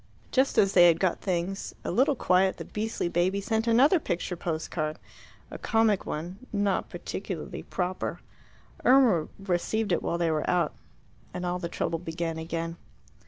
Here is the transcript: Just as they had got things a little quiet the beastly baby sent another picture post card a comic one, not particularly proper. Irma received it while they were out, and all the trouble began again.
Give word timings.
Just 0.31 0.57
as 0.57 0.73
they 0.73 0.87
had 0.87 0.99
got 0.99 1.21
things 1.21 1.75
a 1.83 1.91
little 1.91 2.15
quiet 2.15 2.57
the 2.57 2.65
beastly 2.65 3.07
baby 3.07 3.39
sent 3.39 3.67
another 3.67 3.99
picture 3.99 4.35
post 4.35 4.71
card 4.71 4.97
a 5.51 5.59
comic 5.59 6.07
one, 6.07 6.39
not 6.51 6.89
particularly 6.89 7.61
proper. 7.61 8.19
Irma 8.83 9.27
received 9.37 9.91
it 9.91 10.01
while 10.01 10.17
they 10.17 10.31
were 10.31 10.49
out, 10.49 10.73
and 11.35 11.45
all 11.45 11.59
the 11.59 11.69
trouble 11.69 11.99
began 11.99 12.39
again. 12.39 12.77